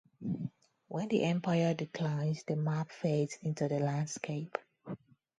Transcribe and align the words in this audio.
When 0.87 1.09
the 1.09 1.21
empire 1.25 1.75
declines, 1.75 2.41
the 2.47 2.55
map 2.55 2.89
fades 2.91 3.37
into 3.43 3.67
the 3.67 3.77
landscape. 3.77 4.57